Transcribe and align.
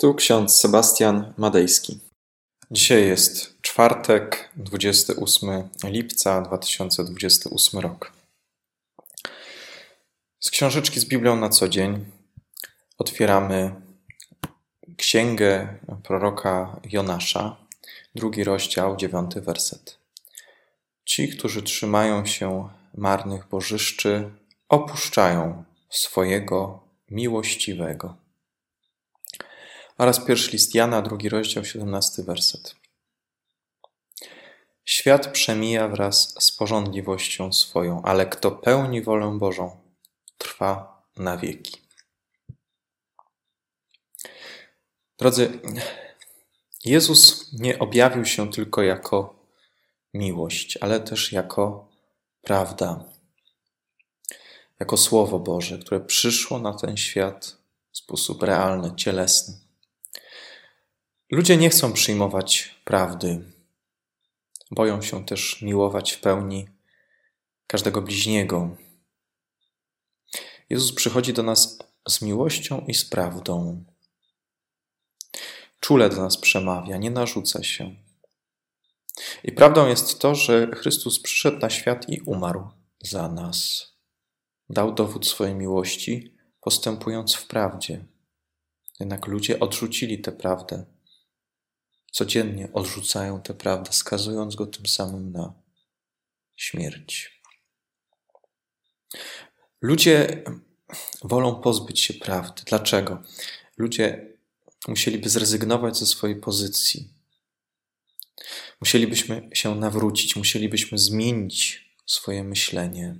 Tu 0.00 0.14
ksiądz 0.14 0.56
Sebastian 0.58 1.34
Madejski. 1.36 2.00
Dzisiaj 2.70 3.06
jest 3.08 3.62
czwartek, 3.62 4.50
28 4.56 5.68
lipca 5.84 6.42
2028 6.42 7.80
rok. 7.80 8.12
Z 10.40 10.50
książeczki 10.50 11.00
z 11.00 11.04
Biblią 11.04 11.36
na 11.36 11.48
co 11.48 11.68
dzień 11.68 12.04
otwieramy 12.98 13.74
księgę 14.96 15.78
proroka 16.02 16.80
Jonasza, 16.84 17.56
drugi 18.14 18.44
rozdział, 18.44 18.96
dziewiąty 18.96 19.40
werset. 19.40 19.98
Ci, 21.04 21.28
którzy 21.28 21.62
trzymają 21.62 22.26
się 22.26 22.68
marnych 22.94 23.48
bożyszczy, 23.48 24.30
opuszczają 24.68 25.64
swojego 25.90 26.82
miłościwego. 27.10 28.27
Oraz 29.98 30.24
pierwszy 30.24 30.50
list 30.50 30.74
Jana, 30.74 31.02
drugi 31.02 31.28
rozdział, 31.28 31.64
siedemnasty 31.64 32.22
werset. 32.22 32.76
Świat 34.84 35.26
przemija 35.26 35.88
wraz 35.88 36.34
z 36.44 36.52
porządliwością 36.52 37.52
swoją, 37.52 38.02
ale 38.02 38.26
kto 38.26 38.50
pełni 38.50 39.02
wolę 39.02 39.38
Bożą, 39.38 39.80
trwa 40.38 41.02
na 41.16 41.36
wieki. 41.36 41.82
Drodzy, 45.18 45.60
Jezus 46.84 47.52
nie 47.52 47.78
objawił 47.78 48.24
się 48.24 48.50
tylko 48.50 48.82
jako 48.82 49.34
miłość, 50.14 50.76
ale 50.76 51.00
też 51.00 51.32
jako 51.32 51.88
prawda, 52.42 53.04
jako 54.80 54.96
Słowo 54.96 55.38
Boże, 55.38 55.78
które 55.78 56.00
przyszło 56.00 56.58
na 56.58 56.74
ten 56.74 56.96
świat 56.96 57.56
w 57.92 57.98
sposób 57.98 58.42
realny, 58.42 58.96
cielesny. 58.96 59.67
Ludzie 61.30 61.56
nie 61.56 61.70
chcą 61.70 61.92
przyjmować 61.92 62.74
prawdy. 62.84 63.52
Boją 64.70 65.02
się 65.02 65.26
też 65.26 65.62
miłować 65.62 66.12
w 66.12 66.20
pełni 66.20 66.68
każdego 67.66 68.02
bliźniego. 68.02 68.76
Jezus 70.70 70.92
przychodzi 70.92 71.32
do 71.32 71.42
nas 71.42 71.78
z 72.08 72.22
miłością 72.22 72.84
i 72.86 72.94
z 72.94 73.04
prawdą. 73.04 73.84
Czule 75.80 76.10
do 76.10 76.16
nas 76.16 76.36
przemawia, 76.38 76.96
nie 76.96 77.10
narzuca 77.10 77.62
się. 77.62 77.96
I 79.44 79.52
prawdą 79.52 79.86
jest 79.86 80.18
to, 80.18 80.34
że 80.34 80.70
Chrystus 80.74 81.20
przyszedł 81.20 81.58
na 81.58 81.70
świat 81.70 82.08
i 82.08 82.20
umarł 82.20 82.68
za 83.00 83.28
nas. 83.28 83.88
Dał 84.70 84.94
dowód 84.94 85.26
swojej 85.26 85.54
miłości, 85.54 86.34
postępując 86.60 87.34
w 87.34 87.46
prawdzie. 87.46 88.04
Jednak 89.00 89.26
ludzie 89.26 89.60
odrzucili 89.60 90.18
tę 90.18 90.32
prawdę 90.32 90.97
codziennie 92.12 92.68
odrzucają 92.72 93.42
tę 93.42 93.54
prawdę, 93.54 93.92
skazując 93.92 94.54
go 94.54 94.66
tym 94.66 94.86
samym 94.86 95.32
na 95.32 95.54
śmierć. 96.56 97.40
Ludzie 99.80 100.44
wolą 101.24 101.60
pozbyć 101.60 102.00
się 102.00 102.14
prawdy. 102.14 102.62
Dlaczego? 102.66 103.22
Ludzie 103.76 104.32
musieliby 104.88 105.28
zrezygnować 105.28 105.96
ze 105.96 106.06
swojej 106.06 106.36
pozycji. 106.36 107.08
Musielibyśmy 108.80 109.50
się 109.52 109.74
nawrócić, 109.74 110.36
musielibyśmy 110.36 110.98
zmienić 110.98 111.88
swoje 112.06 112.44
myślenie. 112.44 113.16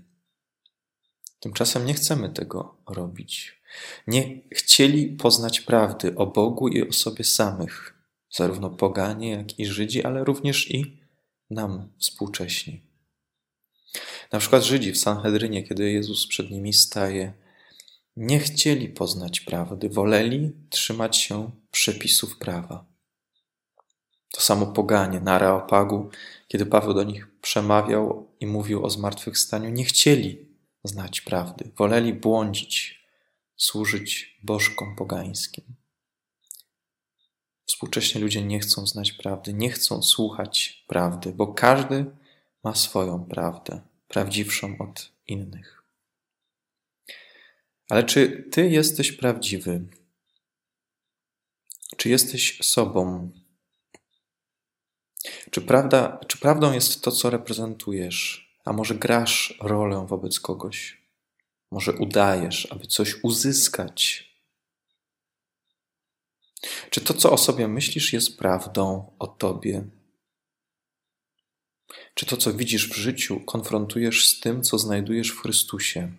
Tymczasem 1.40 1.86
nie 1.86 1.94
chcemy 1.94 2.28
tego 2.28 2.76
robić. 2.88 3.60
Nie 4.06 4.40
chcieli 4.52 5.06
poznać 5.06 5.60
prawdy 5.60 6.16
o 6.16 6.26
Bogu 6.26 6.68
i 6.68 6.88
o 6.88 6.92
sobie 6.92 7.24
samych 7.24 7.97
zarówno 8.30 8.70
poganie, 8.70 9.30
jak 9.30 9.58
i 9.58 9.66
Żydzi, 9.66 10.04
ale 10.04 10.24
również 10.24 10.70
i 10.70 11.00
nam 11.50 11.92
współcześni. 11.98 12.82
Na 14.32 14.38
przykład 14.38 14.62
Żydzi 14.62 14.92
w 14.92 14.98
Sanhedrynie, 14.98 15.62
kiedy 15.62 15.90
Jezus 15.90 16.26
przed 16.26 16.50
nimi 16.50 16.72
staje, 16.72 17.32
nie 18.16 18.38
chcieli 18.38 18.88
poznać 18.88 19.40
prawdy, 19.40 19.88
woleli 19.88 20.52
trzymać 20.70 21.16
się 21.16 21.50
przepisów 21.70 22.38
prawa. 22.38 22.84
To 24.32 24.40
samo 24.40 24.66
poganie 24.66 25.20
na 25.20 25.32
Areopagu, 25.32 26.10
kiedy 26.48 26.66
Paweł 26.66 26.94
do 26.94 27.02
nich 27.02 27.40
przemawiał 27.40 28.28
i 28.40 28.46
mówił 28.46 28.84
o 28.84 28.90
zmartwychwstaniu, 28.90 29.70
nie 29.70 29.84
chcieli 29.84 30.48
znać 30.84 31.20
prawdy, 31.20 31.70
woleli 31.76 32.14
błądzić, 32.14 33.04
służyć 33.56 34.38
bożkom 34.42 34.96
pogańskim. 34.96 35.77
Współcześnie 37.68 38.20
ludzie 38.20 38.42
nie 38.42 38.60
chcą 38.60 38.86
znać 38.86 39.12
prawdy, 39.12 39.52
nie 39.52 39.70
chcą 39.70 40.02
słuchać 40.02 40.84
prawdy, 40.86 41.32
bo 41.32 41.46
każdy 41.46 42.04
ma 42.64 42.74
swoją 42.74 43.24
prawdę, 43.24 43.80
prawdziwszą 44.08 44.78
od 44.78 45.12
innych. 45.26 45.82
Ale 47.88 48.04
czy 48.04 48.48
ty 48.50 48.68
jesteś 48.68 49.12
prawdziwy? 49.12 49.84
Czy 51.96 52.08
jesteś 52.08 52.58
sobą? 52.62 53.30
Czy, 55.50 55.60
prawda, 55.60 56.20
czy 56.28 56.38
prawdą 56.38 56.72
jest 56.72 57.02
to, 57.02 57.12
co 57.12 57.30
reprezentujesz? 57.30 58.48
A 58.64 58.72
może 58.72 58.94
grasz 58.94 59.58
rolę 59.60 60.06
wobec 60.08 60.40
kogoś? 60.40 61.02
Może 61.70 61.92
udajesz, 61.92 62.68
aby 62.70 62.86
coś 62.86 63.24
uzyskać, 63.24 64.27
czy 66.90 67.00
to, 67.00 67.14
co 67.14 67.32
o 67.32 67.38
sobie 67.38 67.68
myślisz, 67.68 68.12
jest 68.12 68.38
prawdą 68.38 69.12
o 69.18 69.26
tobie? 69.26 69.84
Czy 72.14 72.26
to, 72.26 72.36
co 72.36 72.54
widzisz 72.54 72.88
w 72.88 72.96
życiu, 72.96 73.40
konfrontujesz 73.40 74.26
z 74.26 74.40
tym, 74.40 74.62
co 74.62 74.78
znajdujesz 74.78 75.30
w 75.30 75.40
Chrystusie? 75.40 76.12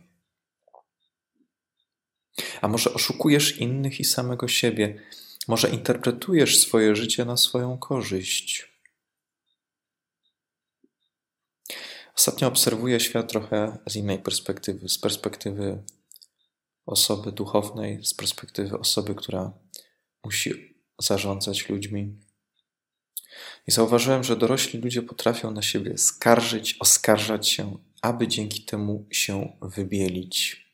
A 2.62 2.68
może 2.68 2.94
oszukujesz 2.94 3.58
innych 3.58 4.00
i 4.00 4.04
samego 4.04 4.48
siebie? 4.48 5.02
Może 5.48 5.70
interpretujesz 5.70 6.62
swoje 6.62 6.96
życie 6.96 7.26
na 7.26 7.38
swoją 7.38 7.78
korzyść? 7.78 8.70
Ostatnio 12.16 12.48
obserwuję 12.48 13.00
świat 13.00 13.32
trochę 13.32 13.78
z 13.88 13.96
innej 13.96 14.20
perspektywy, 14.20 14.90
z 14.90 14.98
perspektywy 14.98 15.84
osoby 16.86 17.32
duchownej, 17.32 18.06
z 18.06 18.14
perspektywy 18.14 18.80
osoby, 18.80 19.16
która 19.16 19.54
musi 20.24 20.76
zarządzać 21.00 21.70
ludźmi. 21.70 22.20
I 23.68 23.72
zauważyłem, 23.72 24.24
że 24.24 24.36
dorośli 24.36 24.80
ludzie 24.80 25.02
potrafią 25.02 25.52
na 25.52 25.62
siebie 25.62 25.98
skarżyć, 25.98 26.76
oskarżać 26.80 27.50
się, 27.50 27.78
aby 28.02 28.28
dzięki 28.28 28.62
temu 28.62 29.08
się 29.12 29.58
wybielić. 29.62 30.66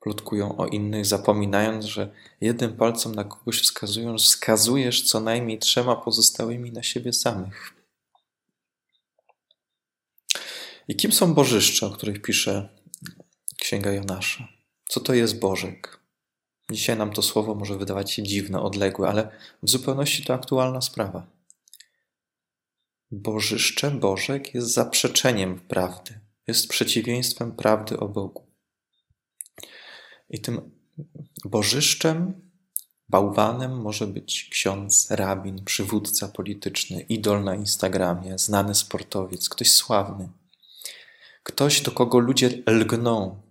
Plotkują 0.00 0.56
o 0.56 0.66
innych, 0.66 1.06
zapominając, 1.06 1.84
że 1.84 2.14
jednym 2.40 2.76
palcem 2.76 3.14
na 3.14 3.24
kogoś 3.24 3.60
wskazują, 3.62 4.18
wskazujesz 4.18 5.02
co 5.02 5.20
najmniej 5.20 5.58
trzema 5.58 5.96
pozostałymi 5.96 6.72
na 6.72 6.82
siebie 6.82 7.12
samych. 7.12 7.74
I 10.88 10.96
kim 10.96 11.12
są 11.12 11.34
bożyszcze, 11.34 11.86
o 11.86 11.90
których 11.90 12.22
pisze 12.22 12.68
Księga 13.60 13.92
Jonasza? 13.92 14.48
Co 14.88 15.00
to 15.00 15.14
jest 15.14 15.38
Bożek? 15.38 16.03
Dzisiaj 16.70 16.96
nam 16.96 17.12
to 17.12 17.22
słowo 17.22 17.54
może 17.54 17.78
wydawać 17.78 18.12
się 18.12 18.22
dziwne, 18.22 18.60
odległe, 18.62 19.08
ale 19.08 19.30
w 19.62 19.70
zupełności 19.70 20.24
to 20.24 20.34
aktualna 20.34 20.80
sprawa. 20.80 21.26
Bożyszcze, 23.10 23.90
Bożek 23.90 24.54
jest 24.54 24.72
zaprzeczeniem 24.72 25.60
prawdy, 25.60 26.20
jest 26.46 26.68
przeciwieństwem 26.68 27.52
prawdy 27.52 27.98
o 28.00 28.08
Bogu. 28.08 28.46
I 30.30 30.40
tym 30.40 30.70
bożyszczem, 31.44 32.50
bałwanem 33.08 33.80
może 33.80 34.06
być 34.06 34.48
ksiądz, 34.52 35.10
rabin, 35.10 35.64
przywódca 35.64 36.28
polityczny, 36.28 37.00
idol 37.00 37.44
na 37.44 37.54
Instagramie, 37.54 38.38
znany 38.38 38.74
sportowiec, 38.74 39.48
ktoś 39.48 39.70
sławny. 39.70 40.28
Ktoś, 41.42 41.80
do 41.80 41.90
kogo 41.90 42.18
ludzie 42.18 42.62
lgną, 42.66 43.42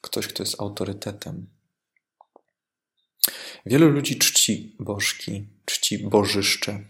ktoś, 0.00 0.28
kto 0.28 0.42
jest 0.42 0.60
autorytetem. 0.60 1.46
Wielu 3.66 3.88
ludzi 3.88 4.18
czci 4.18 4.76
bożki, 4.80 5.48
czci 5.64 6.08
bożyszcze. 6.08 6.84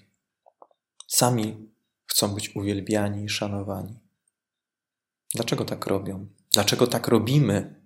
Sami 1.07 1.71
chcą 2.07 2.35
być 2.35 2.57
uwielbiani 2.57 3.25
i 3.25 3.29
szanowani. 3.29 3.99
Dlaczego 5.35 5.65
tak 5.65 5.87
robią? 5.87 6.27
Dlaczego 6.53 6.87
tak 6.87 7.09
robimy? 7.09 7.83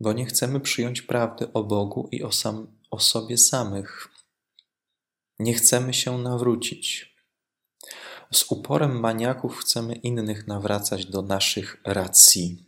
Bo 0.00 0.12
nie 0.12 0.26
chcemy 0.26 0.60
przyjąć 0.60 1.02
prawdy 1.02 1.52
o 1.52 1.64
Bogu 1.64 2.08
i 2.12 2.22
o, 2.22 2.32
sam, 2.32 2.78
o 2.90 3.00
sobie 3.00 3.38
samych. 3.38 4.08
Nie 5.38 5.54
chcemy 5.54 5.94
się 5.94 6.18
nawrócić. 6.18 7.16
Z 8.32 8.52
uporem 8.52 9.00
maniaków 9.00 9.58
chcemy 9.58 9.94
innych 9.94 10.46
nawracać 10.46 11.06
do 11.06 11.22
naszych 11.22 11.80
racji. 11.84 12.65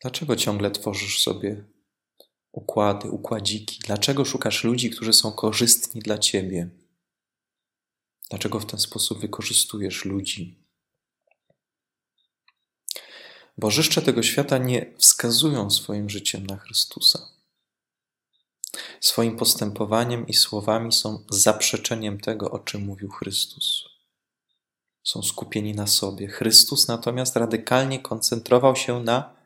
Dlaczego 0.00 0.36
ciągle 0.36 0.70
tworzysz 0.70 1.22
sobie 1.22 1.64
układy, 2.52 3.10
układziki? 3.10 3.80
Dlaczego 3.86 4.24
szukasz 4.24 4.64
ludzi, 4.64 4.90
którzy 4.90 5.12
są 5.12 5.32
korzystni 5.32 6.00
dla 6.00 6.18
ciebie? 6.18 6.70
Dlaczego 8.30 8.60
w 8.60 8.66
ten 8.66 8.80
sposób 8.80 9.20
wykorzystujesz 9.20 10.04
ludzi? 10.04 10.64
Bożyszcze 13.58 14.02
tego 14.02 14.22
świata 14.22 14.58
nie 14.58 14.94
wskazują 14.98 15.70
swoim 15.70 16.10
życiem 16.10 16.46
na 16.46 16.56
Chrystusa. 16.56 17.28
Swoim 19.00 19.36
postępowaniem 19.36 20.26
i 20.26 20.34
słowami 20.34 20.92
są 20.92 21.24
zaprzeczeniem 21.30 22.20
tego, 22.20 22.50
o 22.50 22.58
czym 22.58 22.84
mówił 22.84 23.10
Chrystus. 23.10 23.84
Są 25.02 25.22
skupieni 25.22 25.74
na 25.74 25.86
sobie. 25.86 26.28
Chrystus 26.28 26.88
natomiast 26.88 27.36
radykalnie 27.36 28.02
koncentrował 28.02 28.76
się 28.76 29.00
na 29.02 29.37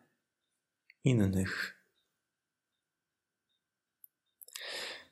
innych. 1.04 1.82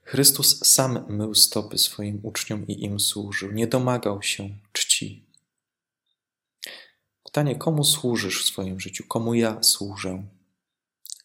Chrystus 0.03 0.67
sam 0.67 1.07
mył 1.09 1.35
stopy 1.35 1.79
swoim 1.79 2.21
uczniom 2.23 2.67
i 2.67 2.85
im 2.85 3.01
służył, 3.01 3.53
nie 3.53 3.67
domagał 3.67 4.23
się 4.23 4.59
czci. 4.73 5.27
Pytanie, 7.25 7.57
komu 7.57 7.85
służysz 7.85 8.43
w 8.43 8.47
swoim 8.47 8.81
życiu? 8.81 9.05
Komu 9.09 9.35
ja 9.35 9.63
służę? 9.63 10.29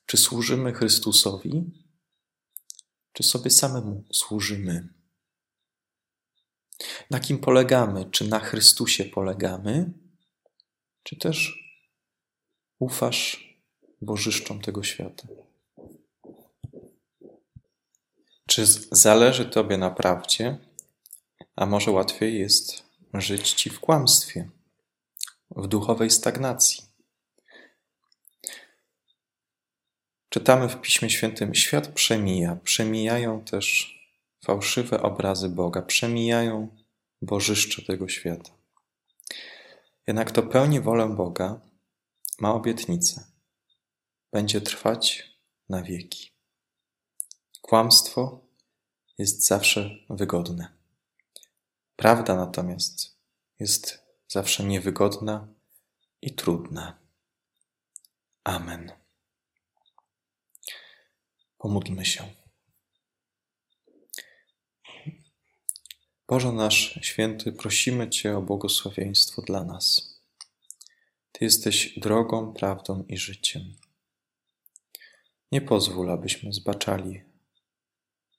Czy 0.05 0.17
służymy 0.17 0.73
Chrystusowi, 0.73 1.63
czy 3.13 3.23
sobie 3.23 3.51
samemu 3.51 4.03
służymy? 4.13 4.87
Na 7.09 7.19
kim 7.19 7.39
polegamy? 7.39 8.05
Czy 8.11 8.27
na 8.27 8.39
Chrystusie 8.39 9.05
polegamy, 9.05 9.93
czy 11.03 11.15
też 11.15 11.65
ufasz 12.79 13.54
bożyszczom 14.01 14.61
tego 14.61 14.83
świata? 14.83 15.27
Czy 18.47 18.65
zależy 18.91 19.45
Tobie 19.45 19.77
na 19.77 19.91
prawdzie, 19.91 20.57
a 21.55 21.65
może 21.65 21.91
łatwiej 21.91 22.39
jest 22.39 22.83
żyć 23.13 23.51
Ci 23.51 23.69
w 23.69 23.79
kłamstwie, 23.79 24.49
w 25.51 25.67
duchowej 25.67 26.09
stagnacji? 26.09 26.83
Czytamy 30.29 30.69
w 30.69 30.81
Piśmie 30.81 31.09
Świętym: 31.09 31.55
Świat 31.55 31.87
przemija, 31.87 32.55
przemijają 32.55 33.43
też 33.43 33.95
fałszywe 34.45 35.01
obrazy 35.01 35.49
Boga, 35.49 35.81
przemijają 35.81 36.67
bożyszcze 37.21 37.81
tego 37.81 38.07
świata. 38.07 38.51
Jednak 40.07 40.31
to 40.31 40.43
pełni 40.43 40.81
wolę 40.81 41.09
Boga 41.09 41.61
ma 42.39 42.53
obietnicę. 42.53 43.34
Będzie 44.35 44.61
trwać 44.61 45.31
na 45.69 45.83
wieki. 45.83 46.31
Kłamstwo 47.61 48.41
jest 49.17 49.45
zawsze 49.45 49.89
wygodne. 50.09 50.73
Prawda 51.95 52.35
natomiast 52.35 53.17
jest 53.59 54.03
zawsze 54.27 54.63
niewygodna 54.63 55.47
i 56.21 56.35
trudna. 56.35 56.99
Amen. 58.43 58.91
Pomódlmy 61.57 62.05
się. 62.05 62.33
Boże 66.27 66.51
nasz 66.51 66.99
święty, 67.01 67.51
prosimy 67.51 68.09
Cię 68.09 68.37
o 68.37 68.41
błogosławieństwo 68.41 69.41
dla 69.41 69.63
nas. 69.63 70.15
Ty 71.31 71.45
jesteś 71.45 71.99
drogą, 71.99 72.53
prawdą 72.53 73.03
i 73.07 73.17
życiem. 73.17 73.84
Nie 75.51 75.61
pozwól, 75.61 76.11
abyśmy 76.11 76.53
zbaczali 76.53 77.23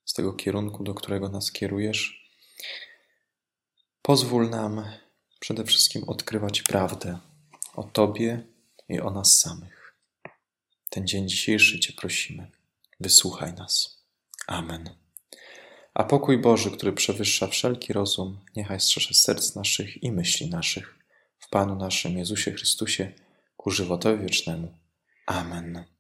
z 0.05 0.13
tego 0.13 0.33
kierunku, 0.33 0.85
do 0.85 0.95
którego 0.95 1.29
nas 1.29 1.53
kierujesz. 1.53 2.31
Pozwól 4.03 4.51
nam 4.51 4.85
przede 5.41 5.65
wszystkim 5.65 6.05
odkrywać 6.05 6.63
prawdę 6.63 7.19
o 7.75 7.83
Tobie 7.83 8.47
i 8.89 9.01
o 9.01 9.11
nas 9.11 9.39
samych. 9.39 9.97
Ten 10.91 11.07
dzień 11.07 11.29
dzisiejszy 11.29 11.81
Cię 11.81 11.93
prosimy. 11.93 12.51
Wysłuchaj 13.01 13.55
nas. 13.55 14.05
Amen. 14.47 14.91
A 15.95 16.05
pokój 16.05 16.39
Boży, 16.39 16.71
który 16.71 16.93
przewyższa 16.93 17.47
wszelki 17.47 17.93
rozum, 17.93 18.39
niechaj 18.57 18.81
strzeże 18.81 19.15
serc 19.15 19.55
naszych 19.55 20.03
i 20.03 20.13
myśli 20.13 20.51
naszych 20.51 20.99
w 21.39 21.49
Panu 21.49 21.77
naszym 21.77 22.19
Jezusie 22.19 22.53
Chrystusie 22.53 23.13
ku 23.57 23.71
żywotowi 23.71 24.23
wiecznemu. 24.23 24.79
Amen. 25.27 25.96